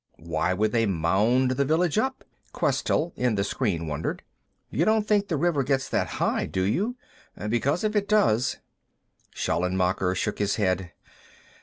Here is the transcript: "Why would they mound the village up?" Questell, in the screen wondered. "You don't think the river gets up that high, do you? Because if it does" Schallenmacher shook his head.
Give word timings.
"Why 0.23 0.51
would 0.51 0.71
they 0.71 0.87
mound 0.87 1.51
the 1.51 1.63
village 1.63 1.99
up?" 1.99 2.23
Questell, 2.53 3.13
in 3.15 3.35
the 3.35 3.43
screen 3.43 3.85
wondered. 3.85 4.23
"You 4.71 4.83
don't 4.83 5.07
think 5.07 5.27
the 5.27 5.37
river 5.37 5.61
gets 5.61 5.89
up 5.89 5.91
that 5.91 6.07
high, 6.17 6.47
do 6.47 6.63
you? 6.63 6.95
Because 7.47 7.83
if 7.83 7.95
it 7.95 8.09
does" 8.09 8.57
Schallenmacher 9.35 10.15
shook 10.15 10.39
his 10.39 10.55
head. 10.55 10.93